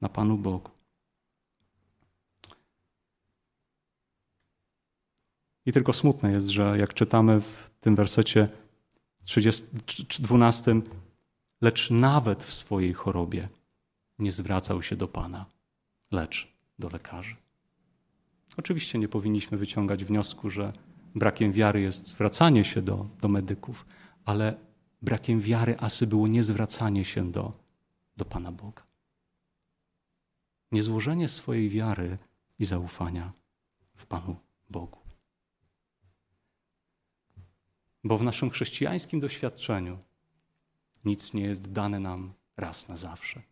[0.00, 0.70] na Panu Bogu.
[5.66, 8.48] I tylko smutne jest, że jak czytamy w tym wersecie
[9.24, 9.66] 30,
[10.18, 10.80] 12,
[11.60, 13.48] lecz nawet w swojej chorobie
[14.20, 15.46] nie zwracał się do Pana,
[16.10, 17.36] lecz do lekarzy.
[18.56, 20.72] Oczywiście nie powinniśmy wyciągać wniosku, że
[21.14, 23.86] brakiem wiary jest zwracanie się do, do medyków,
[24.24, 24.56] ale
[25.02, 27.52] brakiem wiary Asy było niezwracanie się do,
[28.16, 28.82] do Pana Boga.
[30.72, 32.18] Niezłożenie swojej wiary
[32.58, 33.32] i zaufania
[33.96, 34.36] w Panu
[34.70, 34.98] Bogu.
[38.04, 39.98] Bo w naszym chrześcijańskim doświadczeniu
[41.04, 43.42] nic nie jest dane nam raz na zawsze.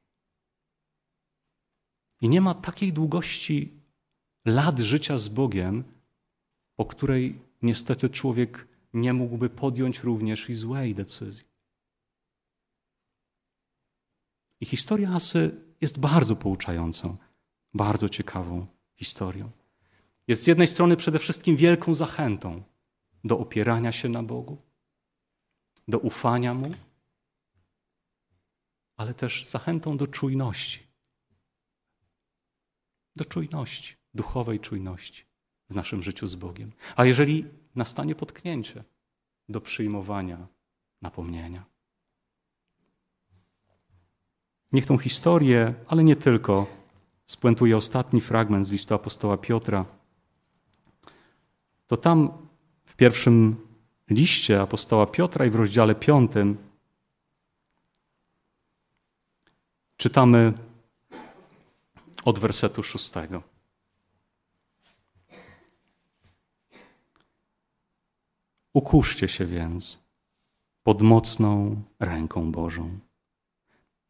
[2.21, 3.73] I nie ma takiej długości
[4.45, 5.85] lat życia z Bogiem,
[6.77, 11.49] o której niestety człowiek nie mógłby podjąć również i złej decyzji.
[14.61, 17.17] I historia Asy jest bardzo pouczającą,
[17.75, 19.51] bardzo ciekawą historią.
[20.27, 22.63] Jest z jednej strony przede wszystkim wielką zachętą
[23.25, 24.57] do opierania się na Bogu,
[25.89, 26.75] do ufania Mu,
[28.97, 30.88] ale też zachętą do czujności.
[33.19, 35.25] Do czujności, duchowej czujności
[35.71, 36.73] w naszym życiu z Bogiem.
[36.97, 37.45] A jeżeli
[37.75, 38.85] nastanie potknięcie,
[39.49, 40.47] do przyjmowania
[41.03, 41.65] napomnienia.
[44.73, 46.67] Niech tą historię, ale nie tylko,
[47.27, 49.85] spuentuje ostatni fragment z listu apostoła Piotra.
[51.87, 52.49] To tam
[52.85, 53.57] w pierwszym
[54.11, 56.57] liście apostoła Piotra i w rozdziale piątym
[59.97, 60.68] czytamy
[62.25, 63.43] od wersetu szóstego.
[68.73, 69.99] Ukuszcie się więc
[70.83, 72.99] pod mocną ręką Bożą,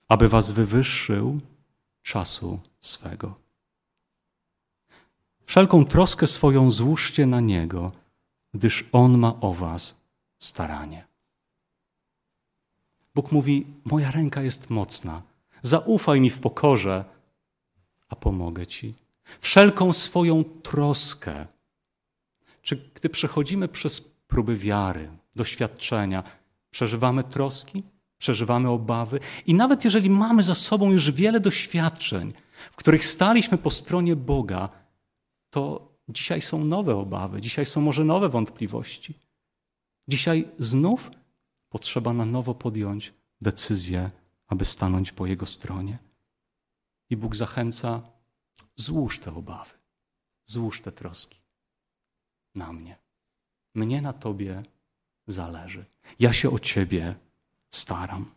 [0.09, 1.41] aby was wywyższył
[2.03, 3.35] czasu swego.
[5.45, 7.93] Wszelką troskę swoją złóżcie na Niego,
[8.55, 9.97] gdyż On ma o was
[10.39, 11.07] staranie.
[13.15, 15.23] Bóg mówi: Moja ręka jest mocna,
[15.63, 17.05] zaufaj mi w pokorze,
[18.09, 18.95] a pomogę ci.
[19.41, 21.47] Wszelką swoją troskę.
[22.63, 26.23] Czy gdy przechodzimy przez próby wiary, doświadczenia.
[26.71, 27.83] Przeżywamy troski,
[28.19, 32.33] przeżywamy obawy i nawet jeżeli mamy za sobą już wiele doświadczeń,
[32.73, 34.69] w których staliśmy po stronie Boga,
[35.51, 39.15] to dzisiaj są nowe obawy, dzisiaj są może nowe wątpliwości.
[40.09, 41.11] Dzisiaj znów
[41.69, 44.11] potrzeba na nowo podjąć decyzję,
[44.47, 45.99] aby stanąć po Jego stronie.
[47.11, 48.03] I Bóg zachęca:
[48.77, 49.75] złóż te obawy,
[50.47, 51.39] złóż te troski
[52.55, 52.97] na mnie.
[53.75, 54.63] Mnie na Tobie
[55.27, 55.85] zależy.
[56.19, 57.15] Ja się o Ciebie
[57.71, 58.35] staram.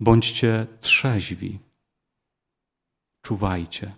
[0.00, 1.58] Bądźcie trzeźwi,
[3.22, 3.96] czuwajcie.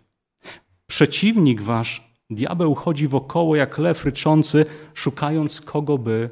[0.86, 6.30] Przeciwnik wasz, diabeł, chodzi wokoło jak lew ryczący, szukając kogo by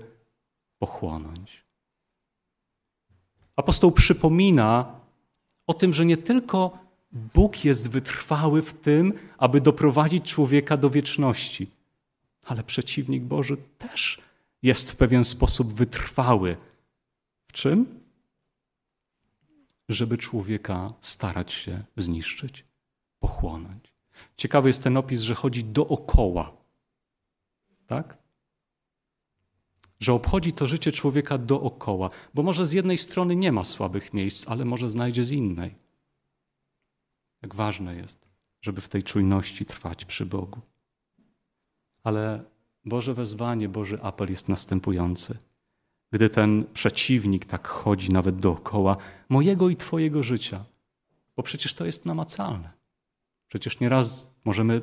[0.79, 1.64] pochłonąć.
[3.57, 4.95] Apostoł przypomina
[5.66, 6.78] o tym, że nie tylko
[7.12, 11.70] Bóg jest wytrwały w tym, aby doprowadzić człowieka do wieczności,
[12.44, 14.20] ale przeciwnik Boży też
[14.62, 16.56] jest w pewien sposób wytrwały.
[17.48, 18.00] W czym?
[19.88, 22.64] Żeby człowieka starać się zniszczyć,
[23.18, 23.92] pochłonąć.
[24.36, 26.52] Ciekawy jest ten opis, że chodzi dookoła.
[27.86, 28.18] Tak?
[30.01, 34.49] Że obchodzi to życie człowieka dookoła, bo może z jednej strony nie ma słabych miejsc,
[34.49, 35.74] ale może znajdzie z innej.
[37.42, 38.28] Jak ważne jest,
[38.61, 40.61] żeby w tej czujności trwać przy Bogu.
[42.03, 42.44] Ale
[42.84, 45.38] Boże wezwanie, Boży apel jest następujący.
[46.12, 48.97] Gdy ten przeciwnik tak chodzi nawet dookoła
[49.28, 50.64] mojego i Twojego życia,
[51.36, 52.70] bo przecież to jest namacalne.
[53.49, 54.80] Przecież nieraz możemy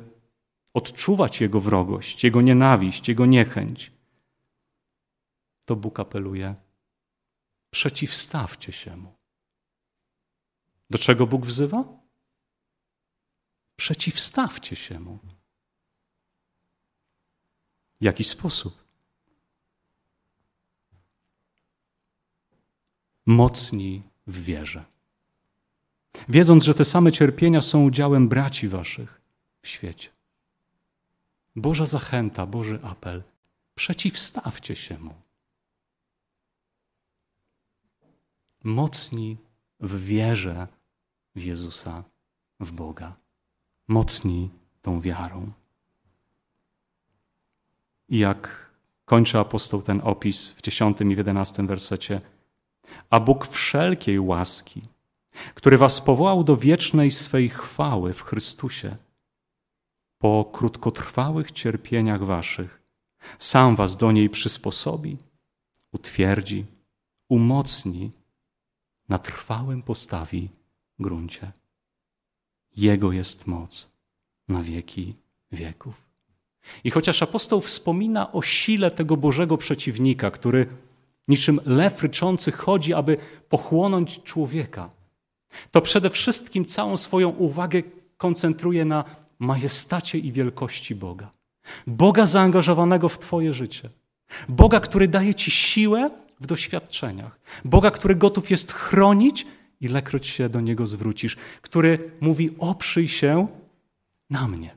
[0.74, 3.93] odczuwać Jego wrogość, Jego nienawiść, Jego niechęć.
[5.64, 6.54] To Bóg apeluje:
[7.70, 9.14] przeciwstawcie się Mu.
[10.90, 11.84] Do czego Bóg wzywa?
[13.76, 15.18] Przeciwstawcie się Mu.
[18.00, 18.84] W jaki sposób?
[23.26, 24.84] Mocni w wierze.
[26.28, 29.20] Wiedząc, że te same cierpienia są udziałem braci waszych
[29.62, 30.10] w świecie.
[31.56, 33.22] Boża zachęta, Boży apel.
[33.74, 35.23] Przeciwstawcie się mu.
[38.64, 39.36] Mocni
[39.80, 40.68] w wierze
[41.34, 42.04] w Jezusa,
[42.60, 43.16] w Boga.
[43.88, 44.50] Mocni
[44.82, 45.52] tą wiarą.
[48.08, 48.70] I jak
[49.04, 52.20] kończy apostoł ten opis w 10 i 11 wersecie,
[53.10, 54.82] a Bóg wszelkiej łaski,
[55.54, 58.96] który was powołał do wiecznej swej chwały w Chrystusie,
[60.18, 62.82] po krótkotrwałych cierpieniach waszych,
[63.38, 65.18] sam was do niej przysposobi,
[65.92, 66.66] utwierdzi,
[67.28, 68.23] umocni,
[69.08, 70.48] na trwałym postawi
[70.98, 71.52] gruncie.
[72.76, 73.92] Jego jest moc
[74.48, 75.14] na wieki
[75.52, 75.94] wieków.
[76.84, 80.66] I chociaż apostoł wspomina o sile tego Bożego przeciwnika, który
[81.28, 83.16] niczym lew ryczący chodzi, aby
[83.48, 84.90] pochłonąć człowieka,
[85.70, 87.82] to przede wszystkim całą swoją uwagę
[88.16, 89.04] koncentruje na
[89.38, 91.30] majestacie i wielkości Boga.
[91.86, 93.90] Boga zaangażowanego w Twoje życie.
[94.48, 96.10] Boga, który daje Ci siłę
[96.44, 97.40] w doświadczeniach.
[97.64, 99.46] Boga, który gotów jest chronić,
[99.80, 101.36] ilekroć się do Niego zwrócisz.
[101.62, 103.46] Który mówi: oprzyj się
[104.30, 104.76] na mnie.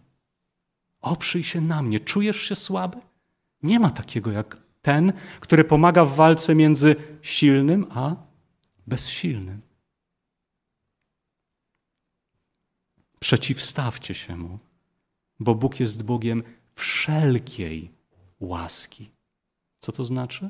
[1.02, 2.00] Oprzyj się na mnie.
[2.00, 2.98] Czujesz się słaby?
[3.64, 8.16] Nie ma takiego jak ten, który pomaga w walce między silnym a
[8.88, 9.62] bezsilnym.
[13.20, 14.60] Przeciwstawcie się mu,
[15.40, 16.44] bo Bóg jest Bogiem
[16.76, 17.92] wszelkiej
[18.40, 19.10] łaski.
[19.80, 20.50] Co to znaczy?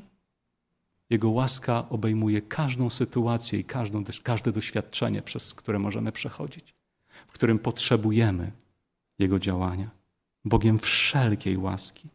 [1.10, 6.74] Jego łaska obejmuje każdą sytuację i każdą, każde doświadczenie, przez które możemy przechodzić,
[7.28, 8.52] w którym potrzebujemy
[9.18, 9.90] Jego działania.
[10.44, 12.08] Bogiem wszelkiej łaski.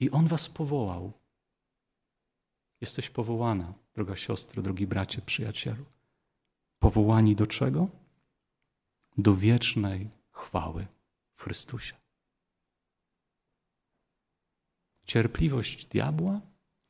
[0.00, 1.12] I On was powołał.
[2.80, 5.84] Jesteś powołana, droga siostro, drogi bracie, przyjacielu.
[6.78, 7.88] Powołani do czego?
[9.18, 10.86] Do wiecznej chwały
[11.34, 11.94] w Chrystusie.
[15.04, 16.40] Cierpliwość diabła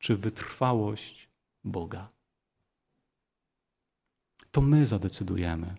[0.03, 1.29] czy wytrwałość
[1.65, 2.09] Boga?
[4.51, 5.77] To my zadecydujemy,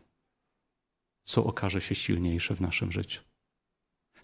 [1.23, 3.21] co okaże się silniejsze w naszym życiu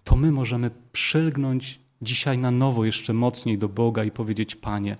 [0.03, 4.97] to my możemy przylgnąć dzisiaj na nowo jeszcze mocniej do Boga i powiedzieć: Panie,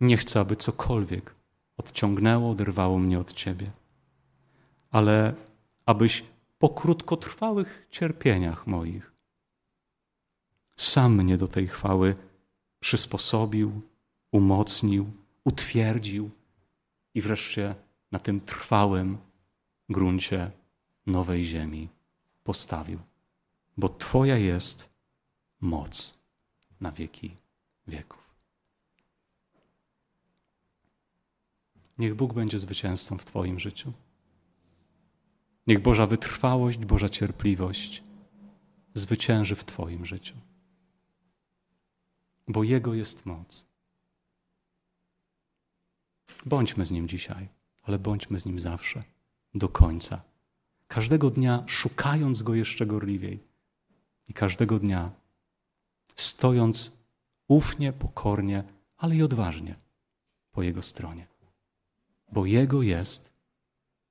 [0.00, 1.34] nie chcę, aby cokolwiek
[1.76, 3.70] odciągnęło, oderwało mnie od Ciebie,
[4.90, 5.34] ale
[5.86, 6.24] abyś
[6.58, 9.09] po krótkotrwałych cierpieniach moich
[10.82, 12.16] sam mnie do tej chwały
[12.80, 13.80] przysposobił,
[14.32, 15.10] umocnił,
[15.44, 16.30] utwierdził
[17.14, 17.74] i wreszcie
[18.12, 19.18] na tym trwałym
[19.88, 20.50] gruncie
[21.06, 21.88] nowej ziemi
[22.44, 22.98] postawił,
[23.76, 24.90] bo Twoja jest
[25.60, 26.20] moc
[26.80, 27.36] na wieki
[27.86, 28.34] wieków.
[31.98, 33.92] Niech Bóg będzie zwycięzcą w Twoim życiu.
[35.66, 38.02] Niech Boża wytrwałość, Boża cierpliwość
[38.94, 40.34] zwycięży w Twoim życiu.
[42.50, 43.64] Bo Jego jest moc.
[46.46, 47.48] Bądźmy z Nim dzisiaj.
[47.82, 49.02] ale bądźmy z Nim zawsze,
[49.54, 50.22] do końca.
[50.88, 53.40] Każdego dnia szukając Go jeszcze gorliwiej
[54.28, 55.10] i każdego dnia
[56.16, 56.98] stojąc
[57.48, 58.64] ufnie, pokornie,
[58.96, 59.74] ale i odważnie
[60.52, 61.26] po Jego stronie.
[62.32, 63.30] Bo Jego jest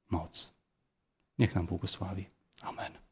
[0.10, 0.54] moc.
[1.40, 2.30] Niech nam błogosławi.
[2.62, 3.09] Amen.